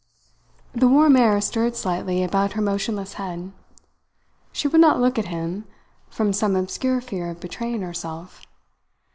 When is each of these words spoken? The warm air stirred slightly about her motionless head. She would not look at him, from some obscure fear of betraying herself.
The 0.73 0.87
warm 0.87 1.15
air 1.15 1.39
stirred 1.39 1.75
slightly 1.75 2.23
about 2.23 2.53
her 2.53 2.61
motionless 2.63 3.13
head. 3.21 3.51
She 4.51 4.67
would 4.67 4.81
not 4.81 4.99
look 4.99 5.19
at 5.19 5.25
him, 5.27 5.65
from 6.09 6.33
some 6.33 6.55
obscure 6.55 7.01
fear 7.01 7.29
of 7.29 7.39
betraying 7.39 7.83
herself. 7.83 8.41